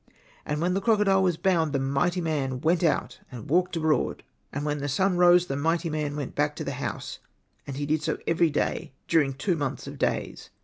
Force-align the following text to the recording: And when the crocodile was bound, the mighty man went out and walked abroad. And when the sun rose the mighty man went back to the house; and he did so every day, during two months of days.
And 0.47 0.59
when 0.61 0.73
the 0.73 0.81
crocodile 0.81 1.21
was 1.21 1.37
bound, 1.37 1.73
the 1.73 1.79
mighty 1.79 2.21
man 2.21 2.59
went 2.61 2.83
out 2.83 3.19
and 3.31 3.47
walked 3.47 3.75
abroad. 3.75 4.23
And 4.51 4.65
when 4.65 4.79
the 4.79 4.89
sun 4.89 5.15
rose 5.15 5.45
the 5.45 5.55
mighty 5.55 5.91
man 5.91 6.15
went 6.15 6.33
back 6.33 6.55
to 6.55 6.63
the 6.63 6.71
house; 6.81 7.19
and 7.67 7.75
he 7.77 7.85
did 7.85 8.01
so 8.01 8.17
every 8.25 8.49
day, 8.49 8.93
during 9.07 9.33
two 9.35 9.55
months 9.55 9.85
of 9.85 9.99
days. 9.99 10.49